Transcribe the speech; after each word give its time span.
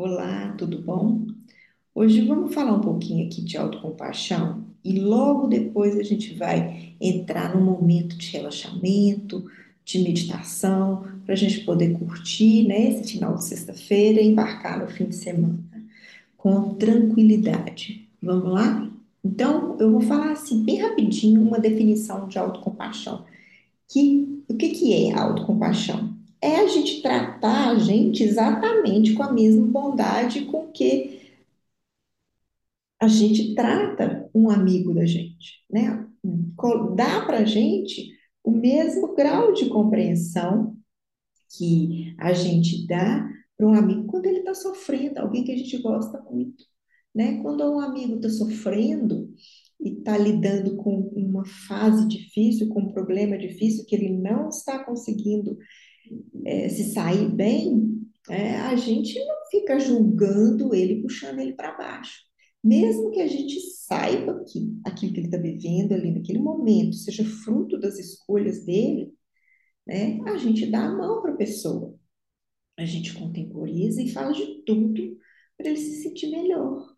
Olá, 0.00 0.54
tudo 0.56 0.80
bom? 0.80 1.26
Hoje 1.92 2.20
vamos 2.20 2.54
falar 2.54 2.72
um 2.72 2.80
pouquinho 2.80 3.26
aqui 3.26 3.42
de 3.42 3.56
autocompaixão 3.56 4.64
e 4.84 5.00
logo 5.00 5.48
depois 5.48 5.98
a 5.98 6.04
gente 6.04 6.34
vai 6.34 6.94
entrar 7.00 7.52
num 7.52 7.64
momento 7.64 8.16
de 8.16 8.30
relaxamento, 8.30 9.44
de 9.84 9.98
meditação, 9.98 11.02
para 11.24 11.34
a 11.34 11.36
gente 11.36 11.64
poder 11.64 11.98
curtir, 11.98 12.68
né, 12.68 12.90
esse 12.90 13.10
final 13.10 13.34
de 13.34 13.44
sexta-feira 13.44 14.20
e 14.20 14.28
embarcar 14.28 14.78
no 14.78 14.86
fim 14.86 15.06
de 15.06 15.16
semana 15.16 15.58
com 16.36 16.74
tranquilidade. 16.74 18.08
Vamos 18.22 18.52
lá? 18.52 18.88
Então, 19.24 19.76
eu 19.80 19.90
vou 19.90 20.00
falar 20.00 20.30
assim 20.30 20.64
bem 20.64 20.76
rapidinho 20.78 21.42
uma 21.42 21.58
definição 21.58 22.28
de 22.28 22.38
autocompaixão. 22.38 23.24
Que 23.88 24.44
o 24.48 24.54
que 24.54 24.68
que 24.68 24.94
é 24.94 25.18
autocompaixão? 25.18 26.17
É 26.40 26.56
a 26.56 26.68
gente 26.68 27.02
tratar 27.02 27.70
a 27.70 27.78
gente 27.78 28.22
exatamente 28.22 29.14
com 29.14 29.22
a 29.22 29.32
mesma 29.32 29.66
bondade 29.66 30.44
com 30.44 30.70
que 30.70 31.18
a 33.00 33.08
gente 33.08 33.54
trata 33.54 34.28
um 34.34 34.50
amigo 34.50 34.94
da 34.94 35.04
gente, 35.04 35.64
né? 35.70 36.06
Dá 36.96 37.24
para 37.24 37.38
a 37.38 37.44
gente 37.44 38.10
o 38.42 38.50
mesmo 38.50 39.14
grau 39.14 39.52
de 39.52 39.68
compreensão 39.68 40.76
que 41.56 42.14
a 42.18 42.32
gente 42.32 42.86
dá 42.86 43.28
para 43.56 43.66
um 43.66 43.74
amigo 43.74 44.04
quando 44.06 44.26
ele 44.26 44.40
está 44.40 44.54
sofrendo, 44.54 45.18
alguém 45.18 45.44
que 45.44 45.52
a 45.52 45.56
gente 45.56 45.76
gosta 45.78 46.20
muito, 46.30 46.64
né? 47.14 47.40
Quando 47.42 47.64
um 47.64 47.80
amigo 47.80 48.16
está 48.16 48.30
sofrendo 48.30 49.32
e 49.80 49.98
está 49.98 50.16
lidando 50.16 50.76
com 50.76 50.98
uma 51.14 51.44
fase 51.44 52.06
difícil, 52.08 52.68
com 52.68 52.80
um 52.80 52.92
problema 52.92 53.38
difícil 53.38 53.84
que 53.86 53.94
ele 53.94 54.10
não 54.10 54.48
está 54.48 54.84
conseguindo 54.84 55.56
eh, 56.44 56.68
se 56.68 56.92
sair 56.92 57.28
bem, 57.34 58.00
eh, 58.28 58.56
a 58.56 58.76
gente 58.76 59.18
não 59.24 59.36
fica 59.50 59.78
julgando 59.78 60.74
ele, 60.74 61.02
puxando 61.02 61.40
ele 61.40 61.54
para 61.54 61.76
baixo. 61.76 62.28
Mesmo 62.62 63.10
que 63.10 63.20
a 63.20 63.26
gente 63.26 63.60
saiba 63.60 64.44
que 64.44 64.78
aquilo 64.84 65.12
que 65.12 65.20
ele 65.20 65.26
está 65.28 65.38
vivendo 65.38 65.92
ali 65.92 66.12
naquele 66.12 66.38
momento 66.40 66.96
seja 66.96 67.24
fruto 67.24 67.78
das 67.78 67.98
escolhas 67.98 68.64
dele, 68.64 69.12
né? 69.86 70.20
A 70.26 70.36
gente 70.36 70.66
dá 70.70 70.84
a 70.84 70.96
mão 70.96 71.22
para 71.22 71.32
a 71.32 71.36
pessoa, 71.36 71.98
a 72.76 72.84
gente 72.84 73.14
contemporiza 73.14 74.02
e 74.02 74.10
fala 74.12 74.32
de 74.32 74.62
tudo 74.64 75.18
para 75.56 75.68
ele 75.68 75.78
se 75.78 76.02
sentir 76.02 76.30
melhor. 76.30 76.94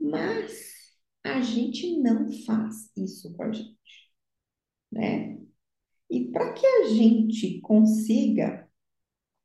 Mas 0.00 0.74
a 1.24 1.40
gente 1.40 1.98
não 2.00 2.30
faz 2.44 2.90
isso 2.96 3.32
com 3.34 3.44
a 3.44 3.52
gente, 3.52 3.76
né? 4.90 5.38
E 6.10 6.24
para 6.26 6.52
que 6.52 6.66
a 6.66 6.88
gente 6.88 7.60
consiga 7.60 8.66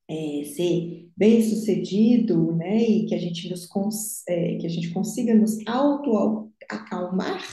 é, 0.09 0.44
ser 0.45 1.09
bem-sucedido, 1.16 2.56
né, 2.56 2.81
e 2.81 3.06
que 3.06 3.16
a 3.16 3.17
gente 3.17 3.50
nos 3.50 3.67
é, 4.28 4.58
que 4.58 4.66
a 4.66 4.70
gente 4.70 4.89
consiga 4.92 5.34
nos 5.34 5.58
auto-acalmar, 5.66 7.44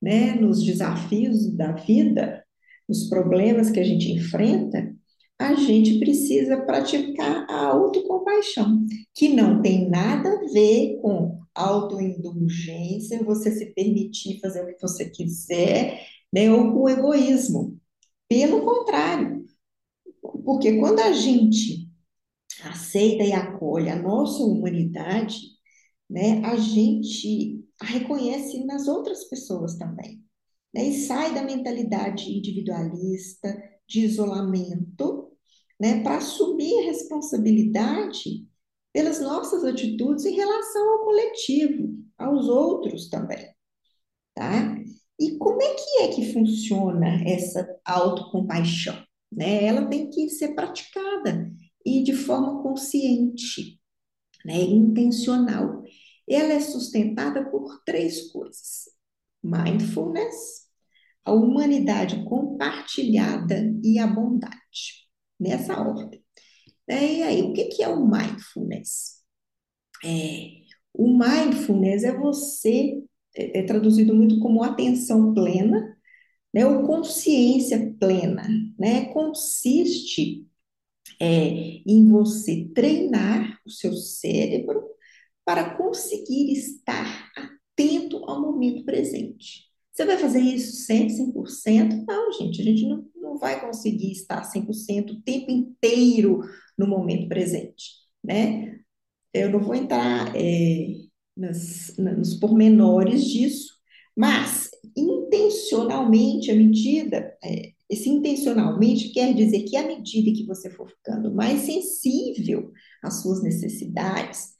né, 0.00 0.34
nos 0.34 0.62
desafios 0.64 1.54
da 1.56 1.72
vida, 1.72 2.44
nos 2.88 3.08
problemas 3.08 3.70
que 3.70 3.80
a 3.80 3.84
gente 3.84 4.10
enfrenta, 4.10 4.94
a 5.38 5.54
gente 5.54 6.00
precisa 6.00 6.56
praticar 6.62 7.46
a 7.48 7.66
autocompaixão, 7.66 8.84
que 9.14 9.28
não 9.28 9.62
tem 9.62 9.88
nada 9.88 10.28
a 10.28 10.52
ver 10.52 10.98
com 11.00 11.38
autoindulgência, 11.54 13.22
você 13.22 13.52
se 13.52 13.66
permitir 13.74 14.40
fazer 14.40 14.62
o 14.62 14.66
que 14.66 14.80
você 14.80 15.08
quiser, 15.08 16.00
né, 16.32 16.50
ou 16.50 16.72
com 16.72 16.88
egoísmo. 16.88 17.77
Pelo 18.28 18.64
contrário, 18.64 19.44
porque 20.44 20.78
quando 20.78 21.00
a 21.00 21.12
gente 21.12 21.90
aceita 22.64 23.24
e 23.24 23.32
acolhe 23.32 23.88
a 23.88 24.00
nossa 24.00 24.42
humanidade, 24.42 25.38
né, 26.08 26.44
a 26.44 26.56
gente 26.56 27.64
a 27.80 27.86
reconhece 27.86 28.64
nas 28.64 28.88
outras 28.88 29.24
pessoas 29.24 29.76
também, 29.76 30.24
né, 30.74 30.84
e 30.84 31.06
sai 31.06 31.34
da 31.34 31.42
mentalidade 31.42 32.30
individualista, 32.32 33.56
de 33.88 34.00
isolamento, 34.00 35.32
né, 35.80 36.02
para 36.02 36.18
assumir 36.18 36.80
a 36.80 36.86
responsabilidade 36.86 38.46
pelas 38.92 39.20
nossas 39.20 39.64
atitudes 39.64 40.24
em 40.24 40.34
relação 40.34 40.92
ao 40.92 41.04
coletivo, 41.04 41.96
aos 42.18 42.48
outros 42.48 43.08
também, 43.08 43.46
tá? 44.34 44.77
E 45.18 45.36
como 45.38 45.60
é 45.62 45.74
que 45.74 46.02
é 46.02 46.08
que 46.08 46.32
funciona 46.32 47.22
essa 47.28 47.68
autocompaixão, 47.84 49.02
né? 49.32 49.64
Ela 49.64 49.86
tem 49.88 50.08
que 50.10 50.28
ser 50.30 50.54
praticada 50.54 51.52
e 51.84 52.02
de 52.02 52.12
forma 52.14 52.62
consciente, 52.62 53.80
né, 54.44 54.60
intencional. 54.60 55.82
Ela 56.28 56.54
é 56.54 56.60
sustentada 56.60 57.50
por 57.50 57.82
três 57.84 58.30
coisas: 58.30 58.84
mindfulness, 59.42 60.68
a 61.24 61.32
humanidade 61.32 62.24
compartilhada 62.24 63.74
e 63.82 63.98
a 63.98 64.06
bondade, 64.06 65.08
nessa 65.38 65.80
ordem. 65.80 66.22
né? 66.88 67.14
E 67.14 67.22
aí, 67.22 67.42
o 67.42 67.52
que 67.52 67.82
é 67.82 67.88
o 67.88 68.06
mindfulness? 68.06 69.18
É, 70.04 70.52
o 70.94 71.08
mindfulness 71.18 72.04
é 72.04 72.16
você, 72.16 73.02
é, 73.38 73.60
é 73.60 73.62
traduzido 73.62 74.14
muito 74.14 74.40
como 74.40 74.62
atenção 74.62 75.32
plena, 75.32 75.96
né, 76.52 76.66
ou 76.66 76.86
consciência 76.86 77.94
plena, 78.00 78.48
né? 78.78 79.06
Consiste 79.12 80.46
é, 81.20 81.80
em 81.86 82.08
você 82.08 82.68
treinar 82.74 83.58
o 83.66 83.70
seu 83.70 83.92
cérebro 83.94 84.82
para 85.44 85.76
conseguir 85.76 86.52
estar 86.52 87.30
atento 87.36 88.18
ao 88.24 88.40
momento 88.40 88.84
presente. 88.84 89.68
Você 89.92 90.04
vai 90.04 90.18
fazer 90.18 90.40
isso 90.40 90.84
sempre, 90.84 91.14
100%? 91.14 92.04
Não, 92.06 92.32
gente, 92.32 92.60
a 92.60 92.64
gente 92.64 92.86
não, 92.86 93.06
não 93.16 93.38
vai 93.38 93.60
conseguir 93.60 94.12
estar 94.12 94.44
100% 94.44 95.10
o 95.12 95.22
tempo 95.22 95.50
inteiro 95.50 96.40
no 96.76 96.86
momento 96.86 97.28
presente, 97.28 97.94
né? 98.22 98.78
Eu 99.32 99.50
não 99.50 99.60
vou 99.60 99.74
entrar 99.74 100.34
é, 100.36 101.07
nas, 101.38 101.94
nos 101.96 102.34
pormenores 102.34 103.24
disso, 103.24 103.74
mas 104.16 104.70
intencionalmente, 104.96 106.50
à 106.50 106.54
medida, 106.54 107.36
é, 107.42 107.72
esse 107.88 108.08
intencionalmente 108.08 109.10
quer 109.10 109.32
dizer 109.32 109.62
que 109.62 109.76
à 109.76 109.86
medida 109.86 110.36
que 110.36 110.44
você 110.44 110.68
for 110.68 110.90
ficando 110.90 111.32
mais 111.32 111.60
sensível 111.60 112.72
às 113.02 113.22
suas 113.22 113.42
necessidades, 113.42 114.54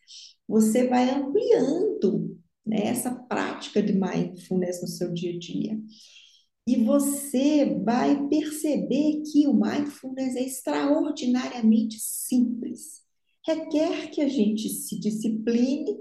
você 0.46 0.86
vai 0.86 1.10
ampliando, 1.10 2.38
né, 2.64 2.86
essa 2.86 3.10
prática 3.10 3.82
de 3.82 3.92
mindfulness 3.92 4.80
no 4.80 4.88
seu 4.88 5.12
dia 5.12 5.34
a 5.34 5.38
dia. 5.38 5.78
E 6.66 6.76
você 6.76 7.80
vai 7.82 8.28
perceber 8.28 9.22
que 9.30 9.46
o 9.46 9.54
mindfulness 9.54 10.36
é 10.36 10.42
extraordinariamente 10.42 11.98
simples. 11.98 13.02
Requer 13.46 14.10
que 14.10 14.20
a 14.20 14.28
gente 14.28 14.68
se 14.68 14.98
discipline, 14.98 15.96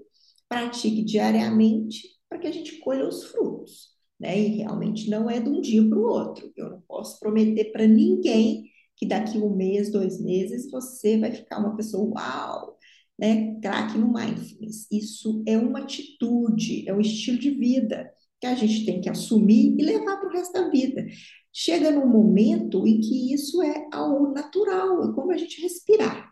pratique 0.50 1.04
diariamente, 1.04 2.10
para 2.30 2.40
que 2.40 2.48
a 2.48 2.52
gente 2.52 2.78
colha 2.78 3.08
os 3.08 3.26
frutos. 3.26 3.96
Né? 4.20 4.40
E 4.40 4.48
realmente 4.58 5.10
não 5.10 5.30
é 5.30 5.40
de 5.40 5.50
um 5.50 5.62
dia 5.62 5.88
para 5.88 6.00
o 6.00 6.08
outro. 6.08 6.52
Eu 6.56 6.72
não 6.72 6.82
posso 6.82 7.20
prometer 7.20 7.72
para 7.72 7.88
ninguém 7.88 8.66
que 8.96 9.06
daqui 9.06 9.38
um 9.38 9.56
mês, 9.56 9.92
dois 9.92 10.20
meses, 10.20 10.72
você 10.72 11.20
vai 11.20 11.32
ficar 11.32 11.60
uma 11.60 11.76
pessoa 11.76 12.10
uau, 12.16 12.78
né? 13.18 13.56
Craque 13.62 13.98
no 13.98 14.12
mindfulness. 14.12 14.88
Isso 14.92 15.44
é 15.46 15.56
uma 15.56 15.80
atitude, 15.80 16.90
é 16.90 16.94
um 16.94 17.00
estilo 17.00 17.38
de 17.38 17.52
vida 17.52 18.12
que 18.42 18.48
a 18.48 18.56
gente 18.56 18.86
tem 18.86 19.00
que 19.00 19.10
assumir 19.10 19.76
e 19.78 19.84
levar 19.84 20.18
para 20.18 20.30
o 20.30 20.32
resto 20.32 20.54
da 20.54 20.70
vida. 20.70 21.06
Chega 21.54 21.92
num 21.92 22.08
momento 22.08 22.86
em 22.88 23.00
que 23.00 23.34
isso 23.34 23.62
é 23.62 23.88
algo 23.92 24.34
natural, 24.34 25.10
é 25.10 25.14
como 25.14 25.32
a 25.32 25.38
gente 25.38 25.62
respirar, 25.62 26.32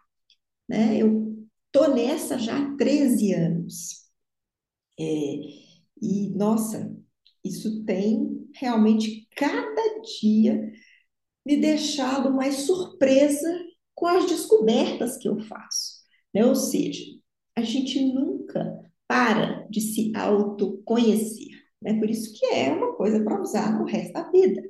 né? 0.67 0.97
Eu 0.97 1.35
tô 1.71 1.87
nessa 1.87 2.37
já 2.37 2.57
há 2.57 2.77
13 2.77 3.33
anos. 3.33 4.04
É, 4.99 5.03
e, 6.01 6.29
nossa, 6.35 6.95
isso 7.43 7.83
tem 7.85 8.47
realmente 8.53 9.27
cada 9.35 10.01
dia 10.19 10.71
me 11.45 11.57
deixado 11.57 12.33
mais 12.33 12.61
surpresa 12.61 13.47
com 13.93 14.07
as 14.07 14.25
descobertas 14.27 15.17
que 15.17 15.27
eu 15.29 15.39
faço, 15.41 16.01
né? 16.33 16.45
Ou 16.45 16.55
seja, 16.55 17.03
a 17.55 17.61
gente 17.61 18.01
nunca 18.13 18.81
para 19.07 19.67
de 19.69 19.79
se 19.79 20.11
autoconhecer, 20.15 21.51
né? 21.81 21.97
Por 21.99 22.09
isso 22.09 22.33
que 22.37 22.45
é 22.47 22.71
uma 22.71 22.93
coisa 22.95 23.23
para 23.23 23.41
usar 23.41 23.77
no 23.77 23.85
resto 23.85 24.13
da 24.13 24.29
vida. 24.31 24.61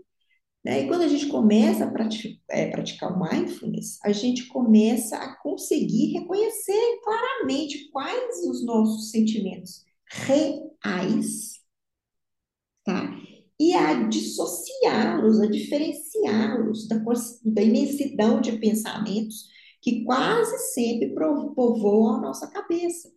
Né? 0.64 0.82
E 0.82 0.88
quando 0.88 1.04
a 1.04 1.08
gente 1.08 1.28
começa 1.28 1.86
a 1.86 1.92
praticar, 1.92 2.42
é, 2.50 2.72
praticar 2.72 3.14
o 3.14 3.20
mindfulness, 3.20 4.00
a 4.04 4.12
gente 4.12 4.48
começa 4.48 5.16
a 5.16 5.36
conseguir 5.36 6.14
reconhecer 6.14 7.00
claramente 7.04 7.88
quais 7.92 8.44
os 8.48 8.66
nossos 8.66 9.12
sentimentos 9.12 9.85
reais, 10.10 11.60
tá? 12.84 13.18
E 13.60 13.74
a 13.74 14.08
dissociá-los, 14.08 15.40
a 15.40 15.48
diferenciá-los 15.48 16.88
da, 16.88 17.02
da 17.46 17.62
imensidão 17.62 18.42
de 18.42 18.58
pensamentos 18.60 19.48
que 19.82 20.04
quase 20.04 20.58
sempre 20.74 21.14
povoam 21.14 22.16
a 22.16 22.22
nossa 22.22 22.48
cabeça. 22.48 23.10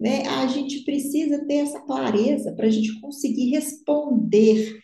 Né? 0.00 0.26
A 0.26 0.46
gente 0.46 0.82
precisa 0.84 1.46
ter 1.46 1.56
essa 1.56 1.80
clareza 1.80 2.52
para 2.52 2.66
a 2.66 2.70
gente 2.70 3.00
conseguir 3.00 3.50
responder 3.50 4.80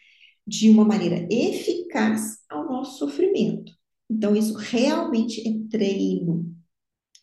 de 0.46 0.70
uma 0.70 0.84
maneira 0.84 1.26
eficaz 1.30 2.38
ao 2.48 2.66
nosso 2.66 2.98
sofrimento. 2.98 3.72
Então, 4.08 4.36
isso 4.36 4.54
realmente 4.54 5.46
é 5.46 5.68
treino. 5.70 6.54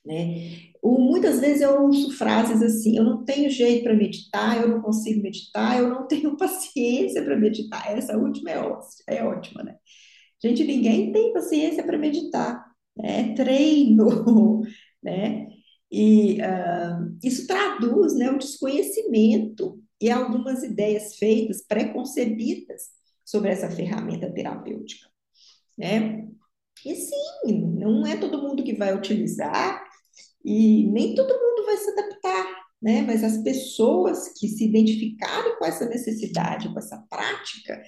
Né? 0.08 0.72
Muitas 0.82 1.42
vezes 1.42 1.62
eu 1.62 1.84
ouço 1.84 2.12
frases 2.18 2.62
assim: 2.62 2.98
eu 2.98 3.04
não 3.04 3.26
tenho 3.26 3.50
jeito 3.50 3.84
para 3.84 3.94
meditar, 3.94 4.62
eu 4.62 4.70
não 4.70 4.82
consigo 4.82 5.22
meditar, 5.22 5.78
eu 5.78 5.90
não 5.90 6.08
tenho 6.08 6.38
paciência 6.38 7.22
para 7.24 7.36
meditar. 7.36 7.92
Essa 7.92 8.18
última 8.18 8.52
é, 8.52 8.62
é 9.08 9.24
ótima, 9.24 9.64
né? 9.64 9.76
Gente, 10.42 10.64
ninguém 10.64 11.12
tem 11.12 11.34
paciência 11.34 11.84
para 11.84 11.98
meditar, 11.98 12.66
né? 12.96 13.32
É 13.32 13.34
treino, 13.34 14.62
né? 15.04 15.48
E 15.92 16.38
uh, 16.42 17.18
isso 17.24 17.48
traduz 17.48 18.14
né, 18.16 18.30
o 18.30 18.38
desconhecimento 18.38 19.82
e 20.02 20.10
algumas 20.10 20.64
ideias 20.64 21.16
feitas, 21.16 21.64
preconcebidas 21.66 22.90
sobre 23.26 23.50
essa 23.50 23.70
ferramenta 23.72 24.32
terapêutica, 24.32 25.08
né? 25.78 26.28
E 26.86 26.96
sim, 26.96 27.78
não 27.80 28.06
é 28.06 28.18
todo 28.18 28.42
mundo 28.42 28.64
que 28.64 28.74
vai 28.76 28.96
utilizar 28.96 29.87
e 30.48 30.88
nem 30.88 31.14
todo 31.14 31.28
mundo 31.28 31.66
vai 31.66 31.76
se 31.76 31.90
adaptar, 31.92 32.46
né? 32.82 33.02
Mas 33.02 33.22
as 33.22 33.38
pessoas 33.40 34.30
que 34.40 34.48
se 34.48 34.66
identificarem 34.66 35.58
com 35.58 35.66
essa 35.66 35.86
necessidade, 35.86 36.72
com 36.72 36.80
essa 36.80 36.98
prática, 37.10 37.84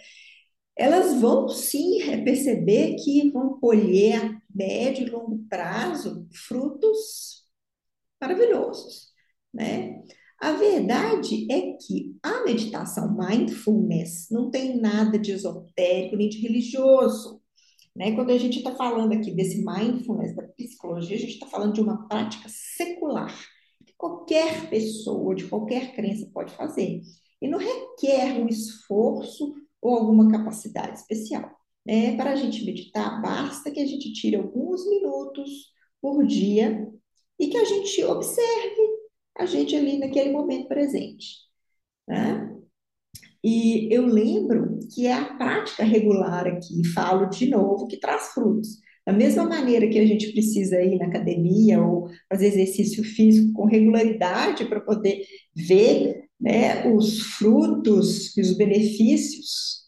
elas 0.77 1.21
vão 1.21 1.47
sim 1.47 2.00
perceber 2.25 2.95
que 2.95 3.31
vão 3.31 3.59
colher 3.59 4.25
a 4.25 4.41
médio 4.53 5.07
e 5.07 5.09
longo 5.09 5.39
prazo 5.50 6.27
frutos 6.33 7.45
maravilhosos, 8.21 9.07
né? 9.53 10.03
A 10.41 10.53
verdade 10.53 11.47
é 11.51 11.73
que 11.73 12.17
a 12.21 12.44
meditação 12.44 13.15
mindfulness 13.17 14.27
não 14.29 14.51
tem 14.51 14.79
nada 14.79 15.17
de 15.17 15.31
esotérico 15.31 16.17
nem 16.17 16.29
de 16.29 16.39
religioso. 16.39 17.41
Né? 17.95 18.13
Quando 18.15 18.31
a 18.31 18.38
gente 18.38 18.59
está 18.59 18.75
falando 18.75 19.13
aqui 19.13 19.31
desse 19.31 19.63
mindfulness, 19.65 20.36
da 20.36 20.44
psicologia, 20.44 21.18
a 21.18 21.19
gente 21.19 21.33
está 21.33 21.47
falando 21.47 21.74
de 21.74 21.81
uma 21.81 22.07
prática 22.07 22.47
secular, 22.47 23.33
que 23.86 23.94
qualquer 23.97 24.69
pessoa, 24.69 25.36
de 25.36 25.47
qualquer 25.47 25.94
crença 25.94 26.30
pode 26.33 26.53
fazer. 26.53 27.01
E 27.41 27.47
não 27.47 27.57
requer 27.57 28.39
um 28.41 28.47
esforço 28.47 29.53
ou 29.81 29.95
alguma 29.95 30.30
capacidade 30.30 31.00
especial. 31.00 31.50
Né? 31.86 32.15
Para 32.15 32.31
a 32.31 32.36
gente 32.36 32.65
meditar, 32.65 33.21
basta 33.21 33.71
que 33.71 33.80
a 33.80 33.86
gente 33.86 34.13
tire 34.13 34.35
alguns 34.35 34.88
minutos 34.88 35.74
por 36.01 36.25
dia 36.25 36.88
e 37.39 37.47
que 37.47 37.57
a 37.57 37.65
gente 37.65 38.03
observe 38.03 39.00
a 39.38 39.45
gente 39.45 39.75
ali 39.75 39.97
naquele 39.97 40.31
momento 40.31 40.68
presente. 40.68 41.38
Né? 42.07 42.48
E 43.44 43.94
eu 43.94 44.06
lembro 44.06 44.80
que 44.94 45.07
é 45.07 45.13
a 45.13 45.33
prática 45.36 45.83
regular 45.83 46.47
aqui, 46.47 46.86
falo 46.94 47.27
de 47.27 47.50
novo, 47.50 47.88
que 47.88 48.00
traz 48.00 48.33
frutos. 48.33 48.80
Da 49.06 49.13
mesma 49.13 49.44
maneira 49.44 49.88
que 49.88 49.97
a 49.97 50.06
gente 50.06 50.31
precisa 50.31 50.81
ir 50.81 50.97
na 50.97 51.07
academia 51.07 51.81
ou 51.81 52.09
fazer 52.30 52.47
exercício 52.47 53.03
físico 53.03 53.53
com 53.53 53.65
regularidade 53.65 54.65
para 54.65 54.81
poder 54.81 55.24
ver 55.56 56.25
né, 56.39 56.88
os 56.94 57.19
frutos 57.19 58.36
e 58.38 58.41
os 58.41 58.56
benefícios 58.56 59.80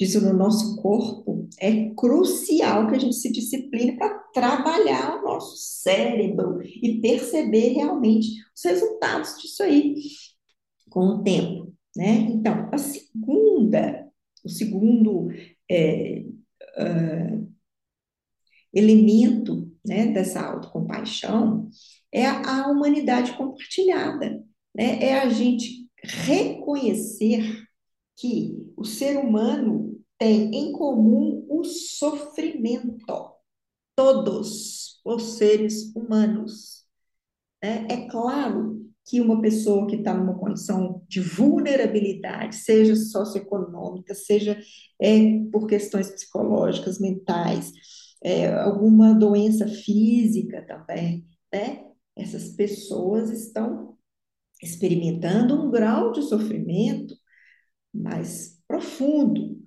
disso 0.00 0.18
no 0.22 0.32
nosso 0.32 0.76
corpo, 0.76 1.46
é 1.60 1.90
crucial 1.94 2.88
que 2.88 2.96
a 2.96 2.98
gente 2.98 3.16
se 3.16 3.30
discipline 3.30 3.98
para 3.98 4.08
trabalhar 4.32 5.18
o 5.18 5.22
nosso 5.22 5.56
cérebro 5.58 6.58
e 6.62 7.02
perceber 7.02 7.74
realmente 7.74 8.28
os 8.56 8.64
resultados 8.64 9.36
disso 9.38 9.62
aí 9.62 9.94
com 10.88 11.00
o 11.00 11.22
tempo. 11.22 11.70
Né? 11.96 12.12
Então, 12.30 12.68
a 12.72 12.78
segunda, 12.78 14.08
o 14.44 14.48
segundo 14.48 15.28
é, 15.70 16.24
uh, 16.78 17.52
elemento 18.72 19.70
né, 19.84 20.06
dessa 20.06 20.40
autocompaixão 20.40 21.68
é 22.12 22.26
a, 22.26 22.68
humanidade 22.68 23.36
compartilhada. 23.36 24.42
Né? 24.74 25.02
É 25.02 25.18
a 25.20 25.28
gente 25.28 25.88
reconhecer 26.02 27.64
que 28.16 28.72
o 28.76 28.84
ser 28.84 29.16
humano 29.16 30.00
tem 30.18 30.54
em 30.54 30.72
comum 30.72 31.46
o 31.48 31.64
sofrimento. 31.64 33.30
Todos 33.96 35.00
os 35.04 35.22
seres 35.34 35.94
humanos. 35.94 36.86
Né? 37.62 37.86
É 37.90 38.08
claro 38.08 38.89
que 39.06 39.20
uma 39.20 39.40
pessoa 39.40 39.86
que 39.86 39.96
está 39.96 40.14
numa 40.14 40.38
condição 40.38 41.02
de 41.08 41.20
vulnerabilidade, 41.20 42.56
seja 42.56 42.94
socioeconômica, 42.94 44.14
seja 44.14 44.60
é, 45.00 45.38
por 45.50 45.66
questões 45.66 46.10
psicológicas, 46.10 47.00
mentais, 47.00 47.72
é, 48.22 48.52
alguma 48.52 49.14
doença 49.14 49.66
física 49.66 50.64
também, 50.66 51.26
né? 51.52 51.84
Essas 52.14 52.50
pessoas 52.50 53.30
estão 53.30 53.96
experimentando 54.62 55.54
um 55.60 55.70
grau 55.70 56.12
de 56.12 56.22
sofrimento 56.22 57.14
mais 57.92 58.60
profundo, 58.68 59.58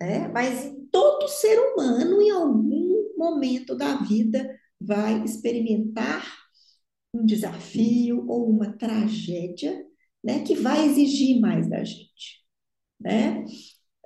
né? 0.00 0.28
Mas 0.28 0.72
todo 0.92 1.28
ser 1.28 1.58
humano, 1.58 2.20
em 2.20 2.30
algum 2.30 3.14
momento 3.16 3.74
da 3.74 3.96
vida, 3.96 4.48
vai 4.80 5.24
experimentar 5.24 6.45
um 7.20 7.26
desafio 7.26 8.24
ou 8.28 8.48
uma 8.50 8.72
tragédia, 8.72 9.84
né, 10.22 10.42
que 10.42 10.54
vai 10.54 10.86
exigir 10.86 11.40
mais 11.40 11.68
da 11.68 11.82
gente, 11.84 12.44
né? 13.00 13.44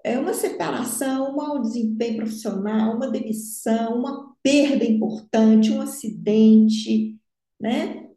É 0.04 0.18
uma 0.18 0.32
separação, 0.32 1.32
um 1.32 1.36
mau 1.36 1.60
desempenho 1.60 2.16
profissional, 2.18 2.96
uma 2.96 3.10
demissão, 3.10 3.98
uma 3.98 4.34
perda 4.42 4.84
importante, 4.84 5.70
um 5.70 5.80
acidente, 5.80 7.18
né? 7.60 8.08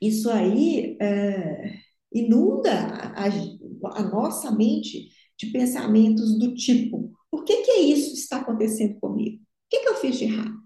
Isso 0.00 0.28
aí 0.30 0.96
é, 1.00 1.78
inunda 2.12 2.72
a, 3.14 3.26
a, 3.26 4.02
nossa 4.02 4.50
mente 4.50 5.10
de 5.38 5.46
pensamentos 5.52 6.38
do 6.38 6.54
tipo: 6.54 7.12
por 7.30 7.44
que 7.44 7.62
que 7.62 7.72
isso 7.82 8.14
está 8.14 8.38
acontecendo 8.38 8.98
comigo? 9.00 9.42
O 9.42 9.46
que 9.70 9.80
que 9.80 9.88
eu 9.88 9.96
fiz 9.96 10.18
de 10.18 10.24
errado? 10.24 10.60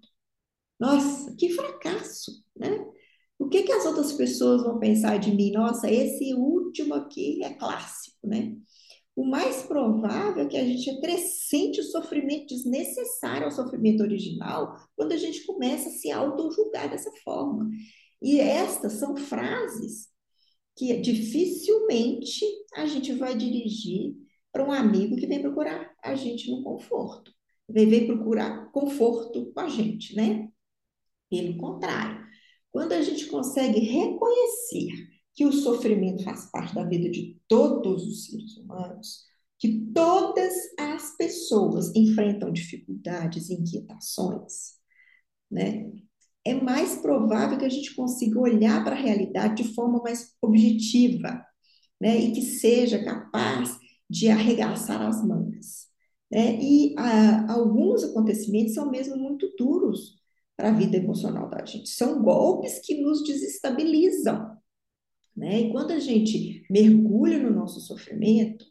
Nossa, 0.81 1.35
que 1.37 1.51
fracasso, 1.51 2.43
né? 2.57 2.87
O 3.39 3.49
que 3.49 3.63
que 3.63 3.73
as 3.73 3.85
outras 3.85 4.13
pessoas 4.13 4.63
vão 4.63 4.79
pensar 4.79 5.19
de 5.19 5.35
mim? 5.35 5.53
Nossa, 5.53 5.91
esse 5.91 6.35
último 6.35 6.95
aqui 6.95 7.43
é 7.45 7.53
clássico, 7.55 8.27
né? 8.27 8.57
O 9.15 9.25
mais 9.25 9.63
provável 9.63 10.45
é 10.45 10.47
que 10.47 10.59
a 10.59 10.65
gente 10.65 10.91
acrescente 10.91 11.81
o 11.81 11.85
sofrimento 11.85 12.49
desnecessário 12.49 13.47
ao 13.47 13.51
sofrimento 13.51 14.03
original 14.03 14.77
quando 14.95 15.13
a 15.13 15.17
gente 15.17 15.45
começa 15.47 15.89
a 15.89 15.93
se 15.93 16.11
auto-julgar 16.11 16.91
dessa 16.91 17.11
forma. 17.25 17.71
E 18.21 18.39
estas 18.39 18.95
são 18.95 19.17
frases 19.17 20.09
que 20.77 20.95
dificilmente 21.01 22.45
a 22.75 22.85
gente 22.85 23.15
vai 23.15 23.35
dirigir 23.35 24.15
para 24.53 24.67
um 24.67 24.73
amigo 24.73 25.17
que 25.17 25.27
vem 25.27 25.41
procurar 25.41 25.91
a 26.03 26.15
gente 26.15 26.51
no 26.51 26.63
conforto. 26.63 27.33
Vem 27.69 28.07
procurar 28.07 28.71
conforto 28.71 29.51
com 29.53 29.61
a 29.61 29.69
gente, 29.69 30.15
né? 30.15 30.49
Pelo 31.31 31.57
contrário, 31.57 32.26
quando 32.77 32.93
a 32.93 33.01
gente 33.01 33.25
consegue 33.29 33.81
reconhecer 33.81 35.09
que 35.35 35.47
o 35.47 35.53
sofrimento 35.53 36.23
faz 36.23 36.51
parte 36.51 36.75
da 36.75 36.85
vida 36.85 37.09
de 37.09 37.41
todos 37.49 38.07
os 38.07 38.27
seres 38.27 38.55
humanos, 38.59 39.25
que 39.59 39.91
todas 39.95 40.53
as 40.79 41.17
pessoas 41.17 41.91
enfrentam 41.97 42.53
dificuldades 42.53 43.49
e 43.49 43.55
inquietações, 43.55 44.75
né? 45.51 45.91
É 46.45 46.53
mais 46.53 46.97
provável 46.97 47.57
que 47.57 47.65
a 47.65 47.71
gente 47.71 47.95
consiga 47.95 48.39
olhar 48.39 48.85
para 48.85 48.95
a 48.95 49.01
realidade 49.01 49.63
de 49.63 49.75
forma 49.75 50.03
mais 50.03 50.35
objetiva, 50.43 51.43
né? 51.99 52.15
E 52.19 52.33
que 52.33 52.43
seja 52.43 53.03
capaz 53.03 53.75
de 54.09 54.29
arregaçar 54.29 55.01
as 55.01 55.27
mangas. 55.27 55.87
Né? 56.31 56.61
E 56.61 56.95
a, 56.99 57.55
alguns 57.55 58.05
acontecimentos 58.05 58.75
são 58.75 58.91
mesmo 58.91 59.17
muito 59.17 59.51
duros, 59.57 60.26
para 60.57 60.71
a 60.71 60.73
vida 60.73 60.97
emocional 60.97 61.49
da 61.49 61.65
gente. 61.65 61.89
São 61.89 62.23
golpes 62.23 62.81
que 62.81 63.01
nos 63.01 63.23
desestabilizam. 63.25 64.57
Né? 65.37 65.63
E 65.63 65.73
quando 65.73 65.91
a 65.91 65.99
gente 65.99 66.65
mergulha 66.71 67.39
no 67.39 67.51
nosso 67.51 67.81
sofrimento 67.81 68.65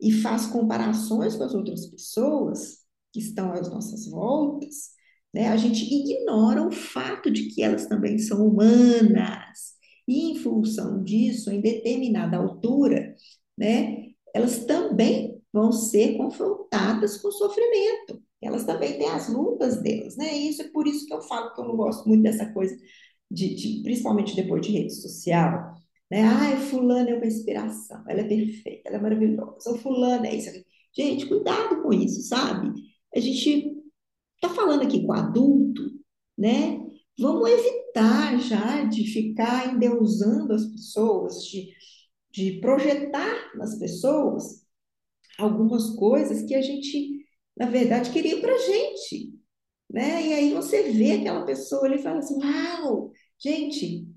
e 0.00 0.10
faz 0.10 0.46
comparações 0.46 1.36
com 1.36 1.44
as 1.44 1.54
outras 1.54 1.86
pessoas 1.86 2.78
que 3.12 3.20
estão 3.20 3.52
às 3.52 3.70
nossas 3.70 4.08
voltas, 4.08 4.92
né? 5.34 5.48
a 5.48 5.56
gente 5.56 5.84
ignora 5.84 6.66
o 6.66 6.72
fato 6.72 7.30
de 7.30 7.48
que 7.48 7.62
elas 7.62 7.86
também 7.86 8.18
são 8.18 8.46
humanas. 8.46 9.72
E 10.08 10.32
em 10.32 10.36
função 10.36 11.02
disso, 11.02 11.50
em 11.50 11.60
determinada 11.60 12.36
altura, 12.36 13.14
né, 13.56 14.08
elas 14.34 14.64
também 14.64 15.40
vão 15.52 15.70
ser 15.70 16.16
confrontadas 16.16 17.18
com 17.18 17.30
sofrimento. 17.30 18.20
Elas 18.42 18.64
também 18.64 18.98
têm 18.98 19.08
as 19.08 19.28
lutas 19.28 19.82
delas, 19.82 20.16
né? 20.16 20.36
E 20.36 20.48
isso 20.50 20.62
é 20.62 20.68
por 20.68 20.86
isso 20.86 21.06
que 21.06 21.14
eu 21.14 21.22
falo 21.22 21.54
que 21.54 21.60
eu 21.60 21.64
não 21.66 21.76
gosto 21.76 22.08
muito 22.08 22.22
dessa 22.22 22.52
coisa 22.52 22.76
de, 23.30 23.54
de 23.54 23.82
principalmente 23.82 24.36
depois 24.36 24.66
de 24.66 24.72
rede 24.72 24.94
social, 24.94 25.74
né? 26.10 26.22
Ai, 26.22 26.56
fulana 26.56 27.10
é 27.10 27.14
uma 27.14 27.26
inspiração, 27.26 28.04
ela 28.08 28.20
é 28.20 28.24
perfeita, 28.24 28.88
ela 28.88 28.98
é 28.98 29.00
maravilhosa, 29.00 29.70
ou 29.70 29.78
fulana 29.78 30.26
é 30.26 30.36
isso. 30.36 30.50
Gente, 30.94 31.26
cuidado 31.26 31.82
com 31.82 31.92
isso, 31.92 32.22
sabe? 32.28 32.72
A 33.14 33.20
gente 33.20 33.74
tá 34.40 34.48
falando 34.50 34.82
aqui 34.82 35.04
com 35.06 35.12
adulto, 35.12 35.82
né? 36.36 36.80
Vamos 37.18 37.48
evitar 37.48 38.38
já 38.40 38.84
de 38.84 39.04
ficar 39.06 39.74
endeusando 39.74 40.52
as 40.52 40.66
pessoas, 40.66 41.44
de, 41.44 41.68
de 42.30 42.60
projetar 42.60 43.56
nas 43.56 43.78
pessoas 43.78 44.62
algumas 45.38 45.90
coisas 45.90 46.42
que 46.42 46.54
a 46.54 46.62
gente, 46.62 47.21
na 47.62 47.70
verdade, 47.70 48.10
queria 48.10 48.40
para 48.40 48.58
gente, 48.58 49.32
né? 49.90 50.22
E 50.26 50.32
aí 50.34 50.54
você 50.54 50.92
vê 50.92 51.12
aquela 51.12 51.46
pessoa 51.46 51.86
ali 51.86 51.96
e 51.96 52.02
fala 52.02 52.18
assim, 52.18 52.36
uau, 52.44 53.12
gente, 53.38 54.08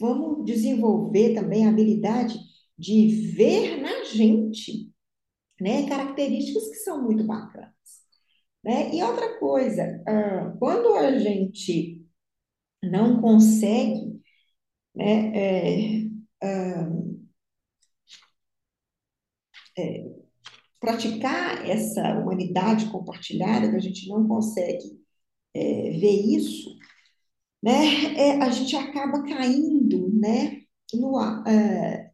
vamos 0.00 0.44
desenvolver 0.46 1.34
também 1.34 1.66
a 1.66 1.70
habilidade 1.70 2.38
de 2.78 3.32
ver 3.36 3.80
na 3.82 4.04
gente, 4.04 4.92
né? 5.60 5.88
Características 5.88 6.68
que 6.68 6.76
são 6.76 7.02
muito 7.04 7.24
bacanas, 7.24 7.72
né? 8.64 8.94
E 8.94 9.02
outra 9.02 9.38
coisa, 9.38 10.02
ah, 10.08 10.54
quando 10.58 10.94
a 10.96 11.18
gente 11.18 12.04
não 12.82 13.20
consegue, 13.20 14.20
né, 14.94 16.02
é, 16.02 16.08
ah, 16.42 16.90
é, 19.78 20.15
praticar 20.86 21.68
essa 21.68 22.00
humanidade 22.20 22.88
compartilhada, 22.90 23.68
que 23.68 23.76
a 23.76 23.80
gente 23.80 24.08
não 24.08 24.26
consegue 24.28 25.00
é, 25.52 25.90
ver 25.98 26.36
isso, 26.36 26.76
né, 27.62 28.14
é, 28.16 28.42
a 28.42 28.50
gente 28.50 28.76
acaba 28.76 29.24
caindo, 29.24 30.08
né, 30.12 30.62
no, 30.94 31.18
é, 31.48 32.12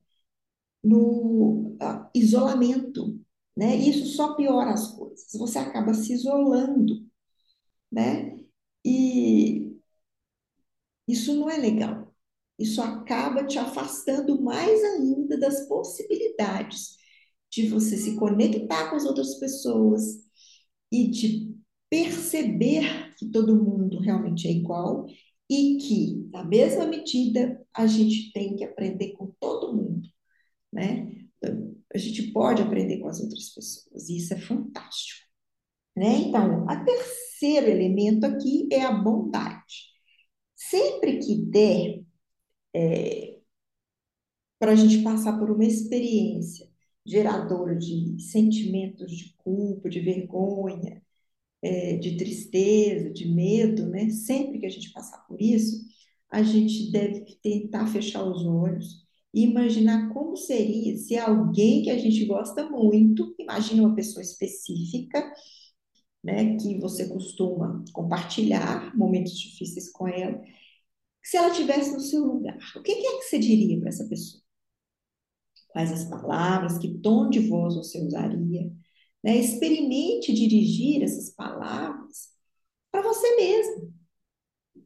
no 0.83 1.77
uh, 1.83 2.11
isolamento, 2.15 3.21
né? 3.57 3.77
Isso 3.77 4.07
só 4.17 4.35
piora 4.35 4.73
as 4.73 4.89
coisas. 4.93 5.27
Você 5.35 5.59
acaba 5.59 5.93
se 5.95 6.13
isolando, 6.15 7.07
né? 7.91 8.39
E 8.85 9.77
isso 11.07 11.35
não 11.35 11.51
é 11.51 11.59
legal. 11.59 12.15
Isso 12.59 12.81
acaba 12.83 13.45
te 13.47 13.59
afastando 13.59 14.41
mais 14.43 14.83
ainda 14.85 15.39
das 15.39 15.69
possibilidades 15.69 17.02
de 17.53 17.69
você 17.69 17.99
se 17.99 18.17
conectar 18.17 18.89
com 18.89 18.97
as 18.97 19.05
outras 19.05 19.35
pessoas 19.35 20.03
e 20.91 21.09
de 21.09 21.55
perceber 21.91 23.15
que 23.19 23.31
todo 23.31 23.63
mundo 23.63 24.01
realmente 24.01 24.49
é 24.49 24.51
igual 24.51 25.07
e 25.51 25.77
que, 25.77 26.31
na 26.33 26.43
mesma 26.43 26.87
medida, 26.87 27.63
a 27.75 27.87
gente 27.87 28.33
tem 28.33 28.57
que 28.57 28.65
aprender 28.65 29.13
com 29.13 29.31
todo 29.39 29.77
mundo, 29.77 30.09
né? 30.73 31.11
A 31.95 31.99
gente 31.99 32.33
pode 32.33 32.63
aprender 32.63 32.99
com 33.01 33.09
as 33.09 33.21
outras 33.21 33.51
pessoas, 33.51 34.09
e 34.09 34.17
isso 34.17 34.33
é 34.33 34.39
fantástico, 34.41 35.29
né? 35.95 36.09
Então, 36.29 36.65
o 36.65 36.85
terceiro 36.87 37.67
elemento 37.67 38.25
aqui 38.25 38.67
é 38.73 38.83
a 38.83 38.93
bondade. 38.93 39.93
Sempre 40.57 41.19
que 41.19 41.37
der 41.37 42.03
é, 42.75 43.39
para 44.59 44.73
a 44.73 44.75
gente 44.75 45.03
passar 45.03 45.39
por 45.39 45.51
uma 45.51 45.65
experiência 45.65 46.72
geradora 47.07 47.77
de 47.77 48.21
sentimentos 48.21 49.11
de 49.17 49.35
culpa, 49.39 49.89
de 49.89 50.01
vergonha, 50.01 51.03
é, 51.63 51.97
de 51.97 52.17
tristeza, 52.17 53.11
de 53.11 53.29
medo, 53.29 53.87
né? 53.89 54.11
Sempre 54.11 54.59
que 54.61 54.67
a 54.67 54.71
gente 54.71 54.93
passar 54.93 55.19
por 55.27 55.41
isso, 55.41 55.85
a 56.31 56.43
gente 56.43 56.91
deve 56.91 57.25
tentar 57.43 57.87
fechar 57.89 58.25
os 58.25 58.45
olhos 58.47 59.03
e 59.35 59.45
imaginar 59.45 60.13
como 60.13 60.37
seria 60.37 60.97
se 60.97 61.17
alguém 61.19 61.83
que 61.83 61.91
a 61.91 61.99
gente 61.99 62.25
gosta 62.27 62.69
muito, 62.69 63.35
imagina 63.39 63.83
uma 63.83 63.95
pessoa 63.95 64.23
específica, 64.23 65.33
né, 66.23 66.57
que 66.57 66.79
você 66.79 67.09
costuma 67.09 67.85
compartilhar 67.93 68.97
momentos 68.97 69.39
difíceis 69.39 69.91
com 69.91 70.07
ela, 70.09 70.41
se 71.23 71.37
ela 71.37 71.51
tivesse 71.53 71.93
no 71.93 72.01
seu 72.01 72.25
lugar, 72.25 72.59
o 72.77 72.83
que 72.83 72.93
é 72.93 72.97
que 73.19 73.25
você 73.25 73.39
diria 73.39 73.81
para 73.81 73.89
essa 73.91 74.09
pessoa? 74.09 74.42
Quais 75.73 75.91
as 75.93 76.05
palavras, 76.05 76.79
que 76.79 76.89
tom 76.99 77.31
de 77.31 77.41
voz 77.49 77.75
você 77.75 78.01
usaria? 78.01 78.71
Né? 79.25 79.37
Experimente 79.39 80.33
dirigir 80.33 81.03
essas 81.03 81.31
palavras 81.31 82.29
para 82.91 83.03
você 83.03 83.37
mesmo, 83.37 83.93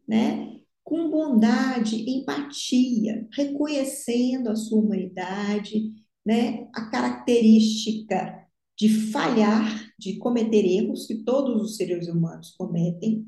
né? 0.07 0.61
com 0.85 1.11
bondade, 1.11 2.09
empatia, 2.09 3.27
reconhecendo 3.33 4.49
a 4.49 4.55
sua 4.57 4.81
humanidade, 4.81 5.93
né? 6.25 6.69
a 6.73 6.89
característica 6.91 8.47
de 8.79 8.89
falhar, 9.11 9.91
de 9.99 10.19
cometer 10.19 10.65
erros 10.65 11.07
que 11.07 11.25
todos 11.25 11.63
os 11.63 11.77
seres 11.77 12.07
humanos 12.09 12.55
cometem, 12.57 13.27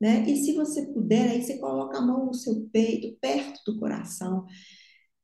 né? 0.00 0.28
E 0.28 0.36
se 0.36 0.54
você 0.54 0.86
puder, 0.92 1.30
aí 1.30 1.42
você 1.42 1.58
coloca 1.58 1.98
a 1.98 2.02
mão 2.02 2.26
no 2.26 2.34
seu 2.34 2.68
peito, 2.72 3.16
perto 3.20 3.60
do 3.66 3.78
coração, 3.78 4.46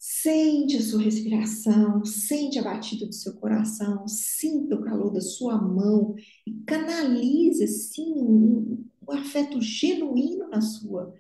Sente 0.03 0.79
a 0.79 0.83
sua 0.83 1.03
respiração, 1.03 2.03
sente 2.07 2.59
a 2.59 2.63
batida 2.63 3.05
do 3.05 3.13
seu 3.13 3.35
coração, 3.35 4.09
sinta 4.09 4.75
o 4.75 4.81
calor 4.83 5.13
da 5.13 5.21
sua 5.21 5.61
mão 5.61 6.15
e 6.47 6.55
canalize 6.67 7.63
assim 7.63 8.15
um, 8.17 8.83
um 9.07 9.13
afeto 9.13 9.61
genuíno 9.61 10.49
na 10.49 10.63
sua, 10.63 11.15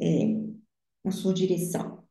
é, 0.00 0.26
na 1.04 1.12
sua 1.12 1.32
direção. 1.32 2.02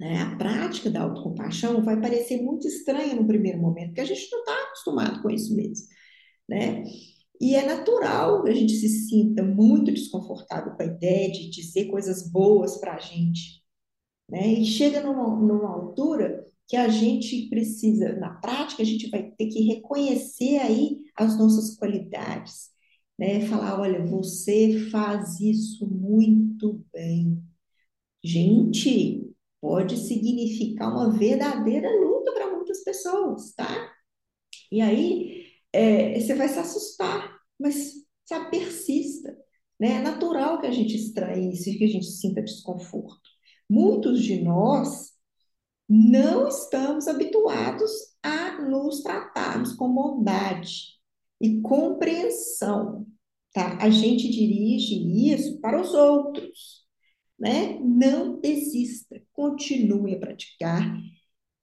É, 0.00 0.18
a 0.18 0.36
prática 0.36 0.88
da 0.88 1.02
autocompaixão 1.02 1.82
vai 1.82 2.00
parecer 2.00 2.40
muito 2.40 2.68
estranha 2.68 3.14
no 3.16 3.26
primeiro 3.26 3.60
momento, 3.60 3.88
porque 3.88 4.00
a 4.00 4.04
gente 4.04 4.30
não 4.30 4.40
está 4.40 4.54
acostumado 4.66 5.22
com 5.22 5.30
isso 5.30 5.56
mesmo, 5.56 5.88
né? 6.48 6.84
E 7.40 7.56
é 7.56 7.66
natural 7.66 8.44
que 8.44 8.50
a 8.50 8.54
gente 8.54 8.74
se 8.74 8.88
sinta 9.08 9.42
muito 9.42 9.92
desconfortável 9.92 10.74
com 10.76 10.82
a 10.82 10.86
ideia 10.86 11.32
de 11.32 11.50
dizer 11.50 11.86
coisas 11.86 12.30
boas 12.30 12.76
para 12.78 12.94
a 12.94 12.98
gente, 13.00 13.61
né? 14.28 14.46
E 14.48 14.64
chega 14.64 15.02
numa, 15.02 15.36
numa 15.36 15.68
altura 15.68 16.46
que 16.68 16.76
a 16.76 16.88
gente 16.88 17.48
precisa, 17.48 18.14
na 18.16 18.30
prática, 18.34 18.82
a 18.82 18.86
gente 18.86 19.10
vai 19.10 19.30
ter 19.32 19.46
que 19.48 19.62
reconhecer 19.62 20.58
aí 20.58 21.00
as 21.16 21.38
nossas 21.38 21.76
qualidades, 21.76 22.70
né? 23.18 23.40
Falar, 23.46 23.80
olha, 23.80 24.04
você 24.06 24.88
faz 24.90 25.40
isso 25.40 25.86
muito 25.86 26.84
bem. 26.92 27.42
Gente, 28.24 29.32
pode 29.60 29.96
significar 29.96 30.90
uma 30.92 31.10
verdadeira 31.12 31.90
luta 31.90 32.32
para 32.32 32.50
muitas 32.50 32.82
pessoas, 32.84 33.52
tá? 33.54 33.92
E 34.70 34.80
aí, 34.80 35.46
é, 35.72 36.18
você 36.20 36.34
vai 36.34 36.48
se 36.48 36.58
assustar, 36.58 37.38
mas 37.58 37.94
sabe, 38.24 38.50
persista, 38.50 39.36
né? 39.78 39.96
É 39.98 40.02
natural 40.02 40.60
que 40.60 40.66
a 40.66 40.70
gente 40.70 40.96
estranhe 40.96 41.52
isso 41.52 41.68
e 41.70 41.78
que 41.78 41.84
a 41.84 41.88
gente 41.88 42.06
sinta 42.06 42.42
desconforto. 42.42 43.31
Muitos 43.72 44.22
de 44.22 44.42
nós 44.42 45.12
não 45.88 46.46
estamos 46.46 47.08
habituados 47.08 47.90
a 48.22 48.60
nos 48.60 49.02
tratarmos 49.02 49.72
com 49.72 49.88
bondade 49.94 50.88
e 51.40 51.58
compreensão, 51.62 53.06
tá? 53.50 53.78
A 53.80 53.88
gente 53.88 54.28
dirige 54.28 55.32
isso 55.32 55.58
para 55.58 55.80
os 55.80 55.94
outros, 55.94 56.86
né? 57.38 57.80
Não 57.80 58.38
desista, 58.38 59.22
continue 59.32 60.16
a 60.16 60.20
praticar. 60.20 61.00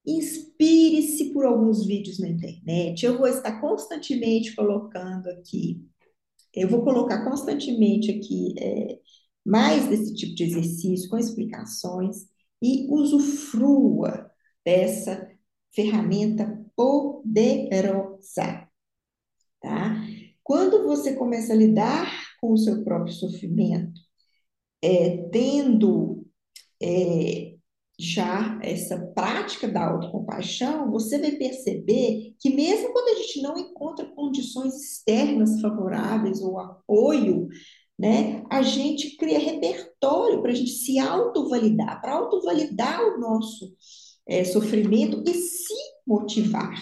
Inspire-se 0.03 1.31
por 1.31 1.45
alguns 1.45 1.85
vídeos 1.85 2.17
na 2.17 2.27
internet. 2.27 3.05
Eu 3.05 3.19
vou 3.19 3.27
estar 3.27 3.61
constantemente 3.61 4.55
colocando 4.55 5.27
aqui, 5.27 5.79
eu 6.55 6.67
vou 6.67 6.83
colocar 6.83 7.23
constantemente 7.23 8.09
aqui 8.09 8.55
é, 8.57 8.97
mais 9.45 9.87
desse 9.87 10.15
tipo 10.15 10.35
de 10.35 10.43
exercício, 10.43 11.09
com 11.09 11.17
explicações, 11.17 12.27
e 12.61 12.87
usufrua 12.89 14.29
dessa 14.65 15.29
ferramenta 15.73 16.65
poderosa, 16.75 18.67
tá? 19.61 20.05
Quando 20.43 20.83
você 20.83 21.15
começa 21.15 21.53
a 21.53 21.55
lidar 21.55 22.11
com 22.41 22.53
o 22.53 22.57
seu 22.57 22.83
próprio 22.83 23.13
sofrimento, 23.13 23.99
é, 24.81 25.29
tendo 25.31 26.25
é, 26.81 27.55
já 27.99 28.57
essa 28.63 28.97
prática 29.13 29.67
da 29.67 29.85
autocompaixão, 29.85 30.89
você 30.89 31.19
vai 31.19 31.33
perceber 31.33 32.33
que 32.39 32.49
mesmo 32.49 32.93
quando 32.93 33.09
a 33.09 33.21
gente 33.21 33.41
não 33.41 33.57
encontra 33.57 34.05
condições 34.05 34.73
externas 34.73 35.59
favoráveis 35.59 36.41
ou 36.41 36.57
apoio 36.57 37.49
né? 37.99 38.43
A 38.49 38.61
gente 38.61 39.17
cria 39.17 39.37
repertório 39.37 40.41
para 40.41 40.51
a 40.51 40.55
gente 40.55 40.71
se 40.71 40.97
autovalidar, 40.97 41.99
para 42.01 42.13
autovalidar 42.13 43.01
o 43.03 43.19
nosso 43.19 43.75
é, 44.25 44.45
sofrimento 44.45 45.21
e 45.27 45.33
se 45.33 45.73
motivar, 46.07 46.73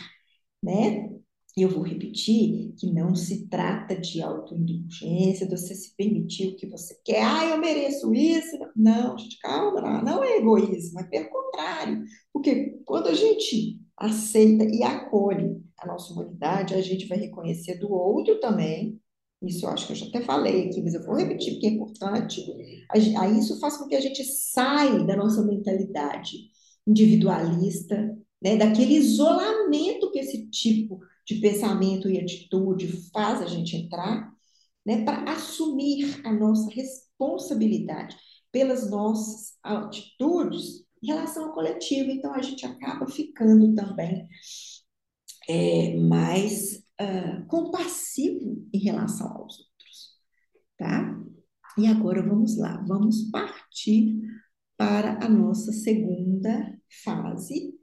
né? 0.63 1.09
Eu 1.57 1.69
vou 1.69 1.81
repetir 1.81 2.75
que 2.77 2.93
não 2.93 3.15
se 3.15 3.47
trata 3.47 3.99
de 3.99 4.21
autoindulgência, 4.21 5.47
de 5.47 5.57
você 5.57 5.73
se 5.73 5.95
permitir 5.95 6.49
o 6.49 6.55
que 6.55 6.67
você 6.67 6.95
quer. 7.03 7.23
Ah, 7.23 7.45
eu 7.45 7.57
mereço 7.57 8.13
isso. 8.13 8.55
Não, 8.75 9.17
gente, 9.17 9.39
calma, 9.39 10.03
não, 10.03 10.23
é 10.23 10.37
egoísmo, 10.37 10.99
é 10.99 11.03
pelo 11.05 11.29
contrário. 11.31 12.03
Porque 12.31 12.79
quando 12.85 13.07
a 13.07 13.13
gente 13.15 13.81
aceita 13.97 14.65
e 14.65 14.83
acolhe 14.83 15.59
a 15.79 15.87
nossa 15.87 16.13
humanidade, 16.13 16.75
a 16.75 16.81
gente 16.81 17.07
vai 17.07 17.17
reconhecer 17.17 17.79
do 17.79 17.91
outro 17.91 18.39
também. 18.39 19.01
Isso 19.41 19.65
eu 19.65 19.69
acho 19.69 19.85
que 19.85 19.93
eu 19.93 19.97
já 19.97 20.07
até 20.07 20.21
falei 20.21 20.67
aqui, 20.67 20.81
mas 20.81 20.95
eu 20.95 21.05
vou 21.05 21.15
repetir 21.15 21.53
porque 21.53 21.67
é 21.67 21.69
importante. 21.71 22.43
Aí 22.91 23.37
isso 23.39 23.59
faz 23.59 23.77
com 23.77 23.87
que 23.87 23.95
a 23.95 24.01
gente 24.01 24.23
saia 24.23 25.03
da 25.03 25.15
nossa 25.15 25.43
mentalidade 25.43 26.49
individualista, 26.87 28.17
né, 28.41 28.55
daquele 28.55 28.93
isolamento 28.93 30.11
que 30.11 30.19
esse 30.19 30.49
tipo 30.49 30.99
de 31.25 31.35
pensamento 31.35 32.09
e 32.09 32.19
atitude 32.19 32.87
faz 33.11 33.41
a 33.41 33.45
gente 33.45 33.75
entrar, 33.75 34.31
né, 34.85 35.03
para 35.03 35.31
assumir 35.31 36.21
a 36.25 36.31
nossa 36.31 36.69
responsabilidade 36.71 38.15
pelas 38.51 38.89
nossas 38.89 39.55
atitudes 39.61 40.85
em 41.03 41.07
relação 41.07 41.45
ao 41.45 41.53
coletivo. 41.53 42.09
Então, 42.09 42.33
a 42.33 42.41
gente 42.41 42.65
acaba 42.65 43.05
ficando 43.07 43.75
também 43.75 44.27
é, 45.49 45.95
mais 45.97 46.83
uh, 47.01 47.45
compassivo 47.47 48.67
em 48.73 48.79
relação 48.79 49.27
aos 49.27 49.59
outros, 49.59 50.19
tá? 50.77 51.19
E 51.77 51.87
agora 51.87 52.21
vamos 52.21 52.57
lá, 52.57 52.83
vamos 52.87 53.29
partir 53.31 54.19
para 54.75 55.23
a 55.23 55.29
nossa 55.29 55.71
segunda 55.71 56.77
fase, 57.03 57.73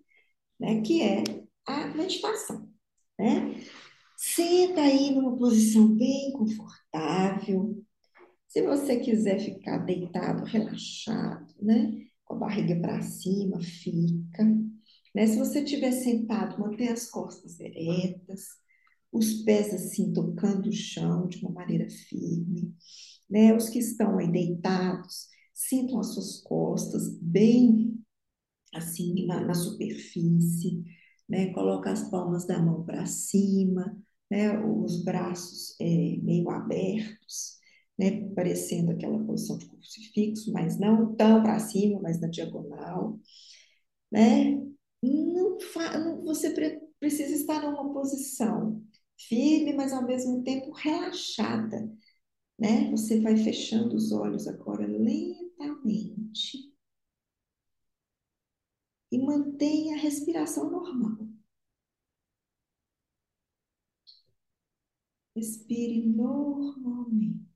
né, 0.58 0.80
que 0.80 1.02
é 1.02 1.22
a 1.66 1.86
meditação 1.88 2.74
né? 3.18 3.60
Senta 4.16 4.80
aí 4.82 5.10
numa 5.14 5.36
posição 5.36 5.88
bem 5.94 6.32
confortável. 6.32 7.84
Se 8.48 8.62
você 8.62 8.98
quiser 8.98 9.38
ficar 9.40 9.78
deitado, 9.78 10.44
relaxado, 10.44 11.54
né? 11.60 12.06
Com 12.24 12.36
a 12.36 12.38
barriga 12.38 12.80
para 12.80 13.02
cima, 13.02 13.60
fica. 13.60 14.44
Né? 15.14 15.26
Se 15.26 15.38
você 15.38 15.60
estiver 15.62 15.92
sentado, 15.92 16.58
mantenha 16.58 16.92
as 16.92 17.08
costas 17.10 17.58
eretas, 17.60 18.48
os 19.14 19.44
pés 19.44 19.72
assim 19.72 20.12
tocando 20.12 20.68
o 20.68 20.72
chão 20.72 21.26
de 21.26 21.38
uma 21.38 21.50
maneira 21.50 21.88
firme. 21.88 22.74
Né? 23.30 23.54
Os 23.54 23.68
que 23.70 23.78
estão 23.78 24.18
aí 24.18 24.30
deitados, 24.30 25.28
sintam 25.54 26.00
as 26.00 26.14
suas 26.14 26.40
costas 26.42 27.16
bem 27.20 27.98
assim 28.74 29.26
na, 29.26 29.40
na 29.40 29.54
superfície 29.54 30.84
né? 31.28 31.52
Coloca 31.52 31.90
as 31.90 32.08
palmas 32.10 32.46
da 32.46 32.58
mão 32.60 32.84
para 32.84 33.06
cima, 33.06 33.96
né? 34.30 34.58
Os 34.64 35.02
braços 35.02 35.76
é, 35.80 35.84
meio 36.22 36.50
abertos, 36.50 37.58
né? 37.98 38.28
Parecendo 38.34 38.92
aquela 38.92 39.18
posição 39.24 39.58
de 39.58 39.66
crucifixo, 39.66 40.52
mas 40.52 40.78
não 40.78 41.14
tão 41.14 41.42
para 41.42 41.58
cima, 41.58 42.00
mas 42.00 42.20
na 42.20 42.28
diagonal, 42.28 43.18
né? 44.10 44.60
Não, 45.02 45.58
não 45.58 46.24
você 46.24 46.50
pre 46.50 46.82
precisa 47.00 47.34
estar 47.34 47.60
numa 47.60 47.92
posição 47.92 48.82
firme, 49.28 49.72
mas 49.74 49.92
ao 49.92 50.04
mesmo 50.06 50.42
tempo 50.42 50.72
relaxada, 50.72 51.90
né? 52.58 52.90
Você 52.92 53.20
vai 53.20 53.36
fechando 53.36 53.96
os 53.96 54.12
olhos 54.12 54.48
agora 54.48 54.86
lentamente 54.86 56.72
e 59.10 59.16
mantenha 59.18 59.94
a 59.96 59.98
respiração 59.98 60.70
normal. 60.70 61.16
Respire 65.36 66.02
normalmente. 66.08 67.46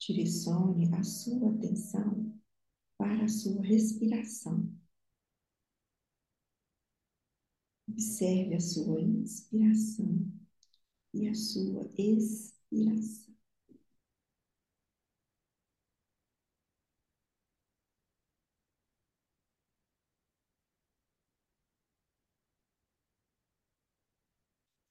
Direcione 0.00 0.92
a 0.92 1.04
sua 1.04 1.50
atenção 1.52 2.34
para 2.98 3.24
a 3.24 3.28
sua 3.28 3.62
respiração. 3.62 4.68
Observe 7.98 8.54
a 8.54 8.60
sua 8.60 9.00
inspiração 9.00 10.24
e 11.12 11.28
a 11.28 11.34
sua 11.34 11.90
expiração. 11.96 13.34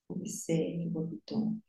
Observe 0.09 0.91
o 0.93 0.99
abdômen 0.99 1.61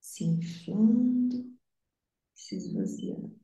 se 0.00 0.24
inflando 0.24 1.36
e 1.36 2.40
se 2.40 2.56
esvaziando, 2.56 3.38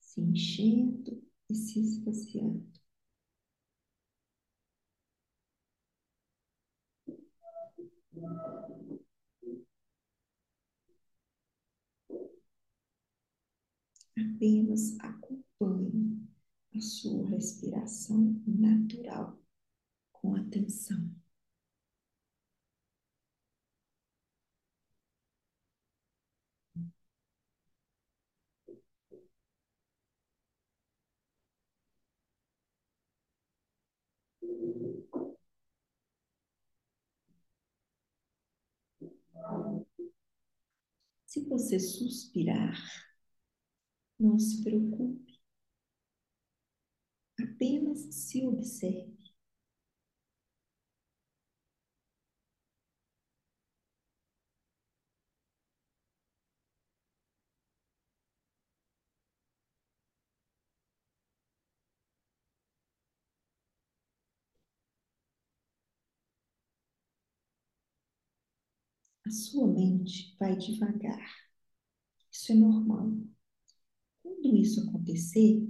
se 0.00 0.20
enchendo 0.20 1.22
e 1.50 1.54
se 1.56 1.80
esvaziando. 1.80 2.73
Apenas 14.16 14.96
acompanhe 15.00 16.28
a 16.74 16.80
sua 16.80 17.28
respiração 17.28 18.40
natural 18.46 19.38
com 20.12 20.36
atenção. 20.36 21.23
Se 41.34 41.40
você 41.48 41.80
suspirar, 41.80 42.78
não 44.18 44.38
se 44.38 44.62
preocupe. 44.62 45.40
Apenas 47.40 47.98
se 48.14 48.44
observe. 48.46 49.14
a 69.23 69.23
sua 69.34 69.66
mente 69.66 70.36
vai 70.38 70.56
devagar. 70.56 71.26
Isso 72.30 72.52
é 72.52 72.54
normal. 72.54 73.12
Quando 74.24 74.56
isso 74.56 74.80
acontecer, 74.82 75.62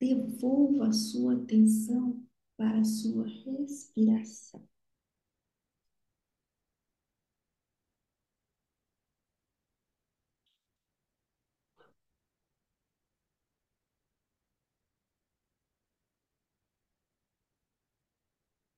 devolva 0.00 0.88
a 0.88 0.92
sua 0.92 1.34
atenção 1.34 2.26
para 2.56 2.80
a 2.80 2.84
sua 2.84 3.24
respiração. 3.28 4.68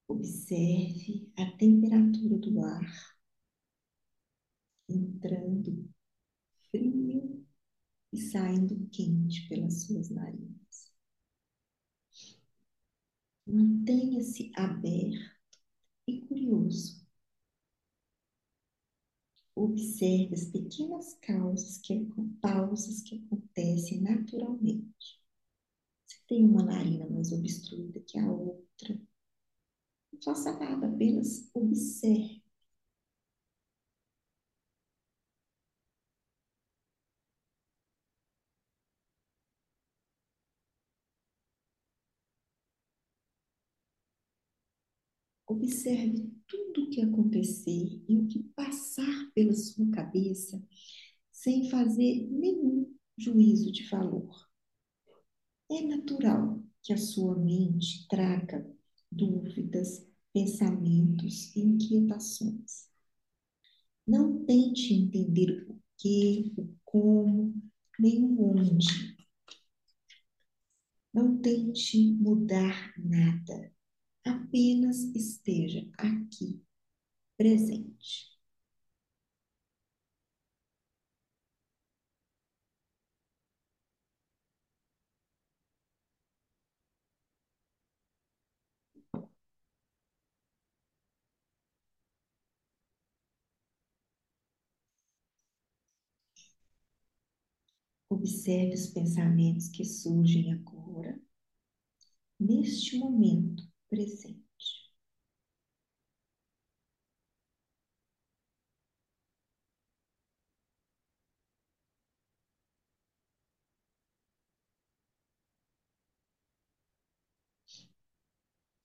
Observe 0.07 1.29
a 1.37 1.45
temperatura 1.59 2.39
do 2.39 2.61
ar 2.65 3.12
entrando 4.95 5.89
frio 6.71 7.47
e 8.13 8.21
saindo 8.21 8.89
quente 8.91 9.49
pelas 9.49 9.83
suas 9.85 10.11
narinas. 10.11 10.93
Mantenha-se 13.47 14.53
aberto 14.55 15.59
e 16.07 16.21
curioso. 16.23 17.03
Observe 19.55 20.35
as 20.35 20.47
pequenas 20.47 21.15
causas 21.21 21.79
que, 21.79 22.09
pausas 22.41 23.03
que 23.03 23.17
acontecem 23.17 24.01
naturalmente. 24.01 25.21
Se 26.07 26.27
tem 26.27 26.45
uma 26.45 26.63
narina 26.63 27.09
mais 27.09 27.33
obstruída 27.33 28.01
que 28.01 28.19
a 28.19 28.31
outra, 28.31 29.01
não 30.13 30.23
faça 30.23 30.59
nada, 30.59 30.87
apenas 30.87 31.51
observe. 31.55 32.42
Observe 45.53 46.33
tudo 46.47 46.85
o 46.85 46.89
que 46.89 47.03
acontecer 47.03 48.03
e 48.09 48.17
o 48.17 48.27
que 48.27 48.43
passar 48.57 49.31
pela 49.35 49.53
sua 49.53 49.87
cabeça 49.91 50.67
sem 51.31 51.69
fazer 51.69 52.27
nenhum 52.31 52.91
juízo 53.19 53.71
de 53.71 53.87
valor. 53.91 54.35
É 55.71 55.83
natural 55.83 56.65
que 56.83 56.95
a 56.95 56.97
sua 56.97 57.37
mente 57.37 58.09
traga 58.09 58.67
dúvidas, 59.11 60.09
pensamentos 60.33 61.55
e 61.55 61.61
inquietações. 61.61 62.89
Não 64.07 64.47
tente 64.47 64.95
entender 64.95 65.51
o 65.51 65.67
porquê, 65.67 66.51
o 66.57 66.75
como, 66.83 67.55
nem 67.99 68.25
o 68.25 68.43
onde. 68.43 69.19
Não 71.13 71.37
tente 71.37 72.11
mudar 72.15 72.95
nada. 72.97 73.71
Apenas 74.25 74.99
esteja 75.15 75.89
aqui, 75.97 76.61
presente. 77.37 78.31
Observe 98.09 98.75
os 98.75 98.87
pensamentos 98.87 99.67
que 99.69 99.85
surgem 99.85 100.53
agora, 100.53 101.21
neste 102.39 102.99
momento 102.99 103.65
presente. 103.93 104.43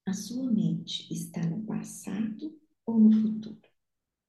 A 0.08 0.12
sua 0.14 0.52
mente 0.52 1.08
está 1.14 1.40
no 1.46 1.64
passado 1.64 2.60
ou 2.84 3.00
no 3.00 3.12
futuro? 3.22 3.62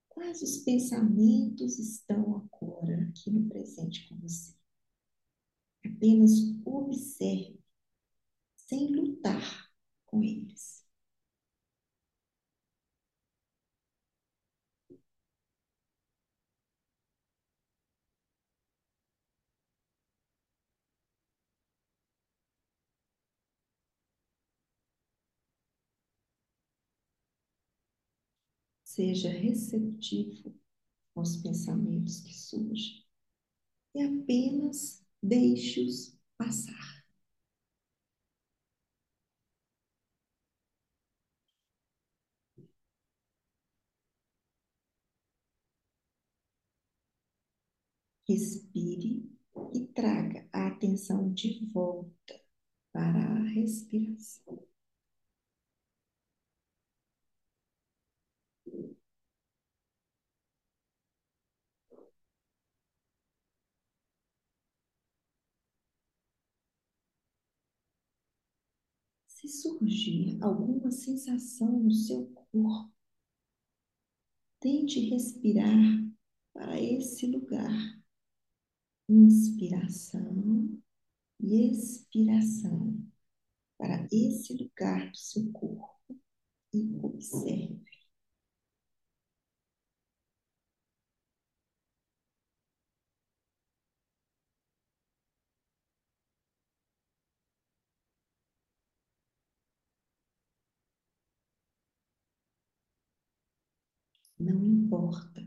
Quais 0.09 0.43
os 0.43 0.59
pensamentos 0.59 1.79
estão 1.79 2.37
agora 2.37 3.03
aqui 3.11 3.31
no 3.31 3.49
presente 3.49 4.09
com 4.09 4.17
você? 4.19 4.55
Apenas 5.85 6.31
observe, 6.65 7.59
sem 8.57 8.95
lutar 8.95 9.68
com 10.09 10.23
eles. 10.25 10.85
Seja 28.83 29.29
receptivo 29.31 30.53
aos 31.17 31.37
pensamentos 31.39 32.21
que 32.23 32.35
surgem 32.35 33.05
e 33.95 34.03
apenas 34.03 35.05
deixe-os 35.23 36.17
passar. 36.39 36.98
Respire 48.29 49.29
e 49.75 49.87
traga 49.89 50.49
a 50.53 50.69
atenção 50.69 51.33
de 51.33 51.65
volta 51.73 52.41
para 52.93 53.19
a 53.19 53.43
respiração. 53.45 54.67
Se 69.29 69.49
surgir 69.49 70.37
alguma 70.43 70.91
sensação 70.91 71.79
no 71.85 71.93
seu 71.93 72.27
corpo, 72.53 72.93
tente 74.61 75.01
respirar 75.11 76.05
para 76.53 76.81
esse 76.81 77.27
lugar. 77.27 77.98
Inspiração 79.09 80.81
e 81.41 81.71
expiração 81.73 83.05
para 83.79 84.09
esse 84.13 84.55
lugar 84.55 85.11
do 85.11 85.19
seu 85.19 85.53
corpo 85.53 86.17
e 86.75 86.97
observe. 87.03 87.85
Não 104.37 104.67
importa 104.67 105.47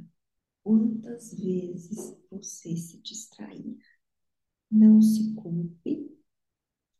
quantas 0.63 1.33
vezes 1.33 2.17
você 2.29 2.75
se 2.75 3.01
distrair, 3.01 3.77
não 4.69 5.01
se 5.01 5.33
culpe, 5.35 6.17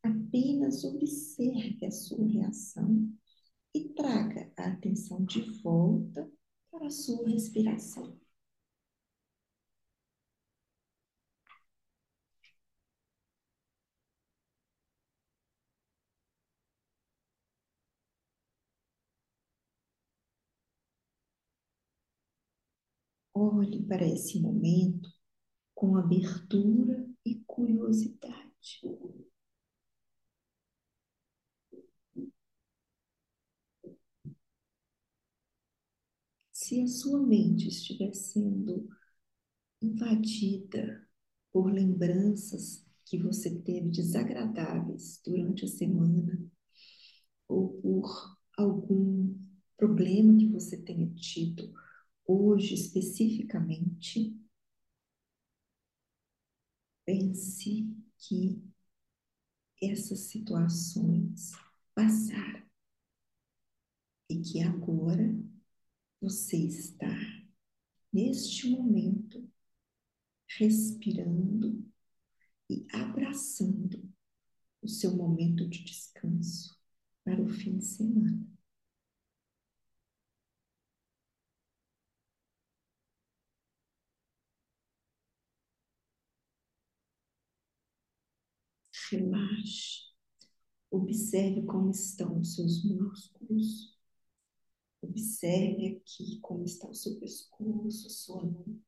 apenas 0.04 0.84
observe 0.84 1.86
a 1.86 1.91
sua 1.91 2.28
reação 2.28 3.10
e 3.74 3.89
traga 3.89 4.52
a 4.58 4.67
atenção 4.67 5.24
de 5.24 5.41
volta 5.62 6.30
para 6.69 6.88
a 6.88 6.91
sua 6.91 7.28
respiração. 7.28 8.20
Olhe 23.43 23.82
para 23.88 24.06
esse 24.06 24.39
momento 24.39 25.10
com 25.73 25.95
abertura 25.95 27.10
e 27.25 27.41
curiosidade. 27.47 28.80
Se 36.51 36.84
a 36.84 36.88
sua 36.88 37.19
mente 37.25 37.67
estiver 37.67 38.13
sendo 38.13 38.88
invadida 39.82 41.10
por 41.51 41.73
lembranças 41.73 42.86
que 43.04 43.17
você 43.17 43.60
teve 43.62 43.89
desagradáveis 43.89 45.19
durante 45.25 45.65
a 45.65 45.67
semana, 45.67 46.39
ou 47.47 47.69
por 47.82 48.38
algum 48.56 49.36
problema 49.75 50.38
que 50.38 50.47
você 50.47 50.77
tenha 50.77 51.10
tido 51.15 51.73
hoje 52.25 52.73
especificamente, 52.73 54.36
pense 57.05 57.88
que 58.17 58.62
essas 59.81 60.19
situações 60.19 61.51
passaram 61.95 62.63
e 64.29 64.39
que 64.39 64.62
agora 64.62 65.36
você 66.21 66.57
está, 66.57 67.13
neste 68.13 68.69
momento, 68.69 69.49
respirando 70.47 71.84
e 72.69 72.86
abraçando 72.93 74.07
o 74.81 74.88
seu 74.88 75.15
momento 75.15 75.67
de 75.67 75.84
descanso 75.84 76.79
para 77.23 77.41
o 77.41 77.49
fim 77.49 77.77
de 77.77 77.86
semana. 77.86 78.47
Relaxe. 89.12 90.12
Observe 90.89 91.63
como 91.63 91.91
estão 91.91 92.39
os 92.39 92.56
seus 92.56 92.84
músculos. 92.84 93.97
Observe 95.02 95.88
aqui 95.97 96.39
como 96.41 96.63
está 96.63 96.88
o 96.88 96.93
seu 96.93 97.19
pescoço, 97.19 98.10
sua 98.10 98.43
nuca. 98.43 98.82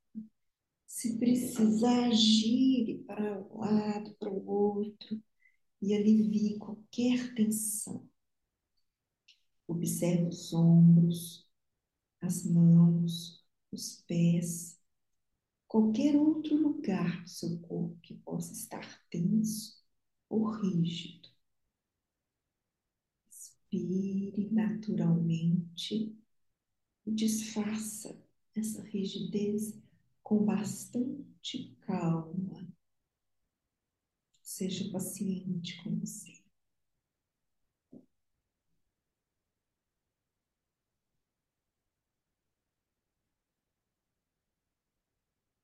Se 0.86 1.18
precisar, 1.18 2.10
gire 2.12 3.02
para 3.04 3.40
um 3.42 3.58
lado, 3.58 4.14
para 4.14 4.30
o 4.30 4.46
outro 4.46 5.20
e 5.82 5.94
alivie 5.94 6.58
qualquer 6.58 7.34
tensão. 7.34 8.08
Observe 9.66 10.24
Observe 10.24 10.28
os 10.28 10.52
ombros, 10.52 11.48
as 12.20 12.44
mãos, 12.44 13.44
os 13.72 14.02
pés, 14.06 14.78
qualquer 15.66 16.14
outro 16.16 16.56
lugar 16.56 17.22
do 17.22 17.28
seu 17.28 17.58
corpo 17.60 17.98
que 18.02 18.14
possa 18.14 18.52
estar 18.52 19.02
tenso 19.10 19.83
ou 20.34 20.50
rígido. 20.50 21.28
Inspire 23.28 24.48
naturalmente 24.50 26.16
e 27.06 27.12
desfaça 27.12 28.16
essa 28.54 28.82
rigidez 28.82 29.78
com 30.22 30.44
bastante 30.44 31.76
calma. 31.82 32.66
Seja 34.42 34.88
paciente 34.92 35.82
com 35.82 35.98
você. 35.98 36.40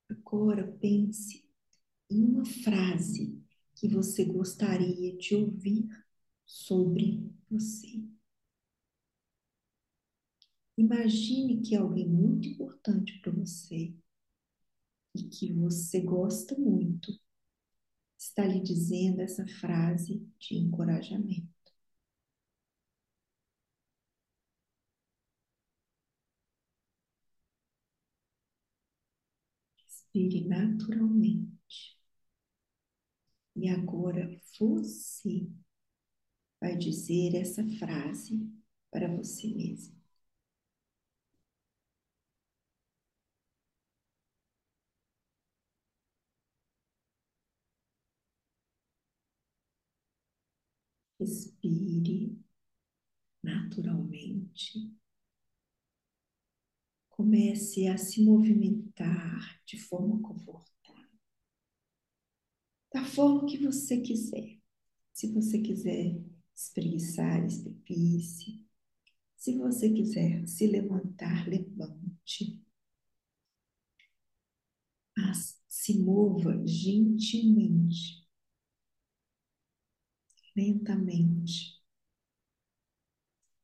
Agora 0.09 0.67
pense 0.79 1.43
em 2.09 2.23
uma 2.25 2.45
frase 2.45 3.40
que 3.81 3.87
você 3.87 4.23
gostaria 4.23 5.17
de 5.17 5.33
ouvir 5.35 5.89
sobre 6.45 7.27
você. 7.49 7.99
Imagine 10.77 11.63
que 11.63 11.75
alguém 11.75 12.07
muito 12.07 12.47
importante 12.47 13.19
para 13.21 13.31
você 13.31 13.91
e 15.15 15.23
que 15.23 15.53
você 15.53 16.01
gosta 16.01 16.53
muito 16.57 17.11
está 18.17 18.45
lhe 18.45 18.61
dizendo 18.61 19.19
essa 19.21 19.45
frase 19.47 20.25
de 20.39 20.55
encorajamento. 20.57 21.49
Respire 29.77 30.47
naturalmente. 30.47 31.60
E 33.61 33.69
agora 33.69 34.27
você 34.51 35.47
vai 36.61 36.77
dizer 36.77 37.35
essa 37.35 37.61
frase 37.77 38.49
para 38.89 39.07
você 39.13 39.47
mesmo. 39.53 39.93
Respire 51.17 52.19
naturalmente. 53.43 54.79
Comece 57.09 57.87
a 57.87 57.95
se 57.97 58.23
movimentar 58.23 59.61
de 59.67 59.77
forma 59.77 60.19
confortável, 60.19 60.80
da 62.93 63.03
forma 63.05 63.45
que 63.47 63.57
você 63.57 63.99
quiser. 64.01 64.59
Se 65.13 65.31
você 65.33 65.59
quiser 65.61 66.21
espreguiçar, 66.55 67.45
espreguice. 67.45 68.61
Se 69.37 69.57
você 69.57 69.89
quiser 69.89 70.47
se 70.47 70.67
levantar, 70.67 71.47
levante. 71.47 72.61
Mas 75.17 75.59
se 75.67 75.99
mova 75.99 76.61
gentilmente 76.65 78.21
lentamente, 80.55 81.81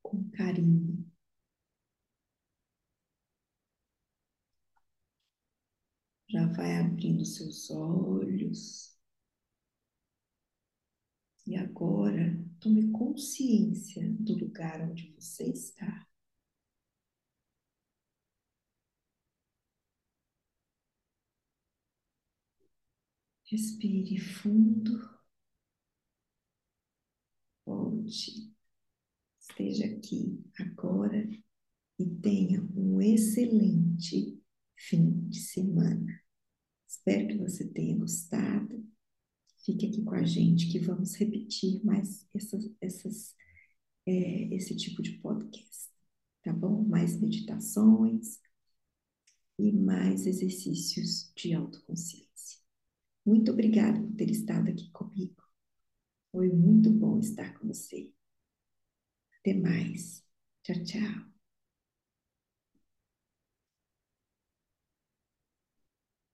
com 0.01 0.27
carinho. 0.31 1.05
Já 6.29 6.45
vai 6.53 6.77
abrindo 6.79 7.25
seus 7.25 7.69
olhos. 7.69 8.86
E 11.47 11.55
agora, 11.55 12.37
tome 12.59 12.91
consciência 12.91 14.03
do 14.19 14.33
lugar 14.37 14.81
onde 14.81 15.13
você 15.17 15.45
está. 15.45 16.05
Respire 23.49 24.19
fundo 24.19 24.99
volte, 27.65 28.53
esteja 29.39 29.85
aqui 29.85 30.43
agora 30.59 31.29
e 31.97 32.05
tenha 32.05 32.61
um 32.75 33.01
excelente 33.01 34.37
fim 34.75 35.29
de 35.29 35.39
semana. 35.39 36.21
Espero 36.85 37.29
que 37.29 37.37
você 37.37 37.65
tenha 37.65 37.97
gostado. 37.97 38.85
Fique 39.67 39.85
aqui 39.85 40.01
com 40.01 40.15
a 40.15 40.23
gente 40.23 40.71
que 40.71 40.79
vamos 40.79 41.13
repetir 41.15 41.83
mais 41.83 42.25
essas, 42.33 42.71
essas, 42.79 43.35
é, 44.05 44.55
esse 44.55 44.77
tipo 44.77 45.01
de 45.01 45.17
podcast, 45.17 45.89
tá 46.41 46.53
bom? 46.53 46.85
Mais 46.85 47.19
meditações 47.19 48.39
e 49.59 49.73
mais 49.73 50.25
exercícios 50.25 51.33
de 51.35 51.53
autoconsciência. 51.53 52.61
Muito 53.25 53.51
obrigada 53.51 53.99
por 53.99 54.15
ter 54.15 54.31
estado 54.31 54.69
aqui 54.69 54.89
comigo. 54.91 55.43
Foi 56.31 56.47
muito 56.47 56.89
bom 56.89 57.19
estar 57.19 57.59
com 57.59 57.67
você. 57.67 58.09
Até 59.41 59.53
mais. 59.53 60.23
Tchau, 60.63 60.81
tchau. 60.85 61.26